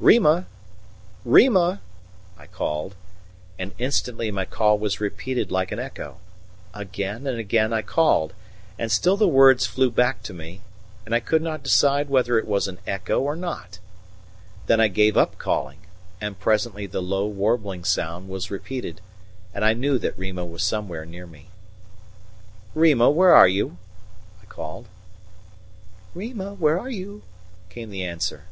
"Rima! 0.00 0.48
Rima!" 1.24 1.80
I 2.36 2.48
called, 2.48 2.96
and 3.60 3.70
instantly 3.78 4.32
my 4.32 4.44
call 4.44 4.76
was 4.76 5.00
repeated 5.00 5.52
like 5.52 5.70
an 5.70 5.78
echo. 5.78 6.16
Again 6.74 7.28
and 7.28 7.38
again 7.38 7.72
I 7.72 7.82
called, 7.82 8.32
and 8.76 8.90
still 8.90 9.16
the 9.16 9.28
words 9.28 9.66
flew 9.68 9.92
back 9.92 10.20
to 10.24 10.32
me, 10.34 10.62
and 11.06 11.14
I 11.14 11.20
could 11.20 11.42
not 11.42 11.62
decide 11.62 12.08
whether 12.08 12.36
it 12.40 12.48
was 12.48 12.66
an 12.66 12.80
echo 12.88 13.20
or 13.20 13.36
not. 13.36 13.78
Then 14.66 14.80
I 14.80 14.88
gave 14.88 15.16
up 15.16 15.38
calling; 15.38 15.78
and 16.20 16.40
presently 16.40 16.86
the 16.88 17.00
low, 17.00 17.28
warbling 17.28 17.84
sound 17.84 18.28
was 18.28 18.50
repeated, 18.50 19.00
and 19.54 19.64
I 19.64 19.74
knew 19.74 19.96
that 20.00 20.18
Rima 20.18 20.44
was 20.44 20.64
somewhere 20.64 21.06
near 21.06 21.28
me. 21.28 21.50
"Rima, 22.74 23.10
where 23.10 23.32
are 23.32 23.46
you?" 23.46 23.76
I 24.42 24.46
called. 24.46 24.88
"Rima, 26.16 26.54
where 26.54 26.80
are 26.80 26.90
you?" 26.90 27.22
came 27.70 27.90
the 27.90 28.02
answer. 28.02 28.46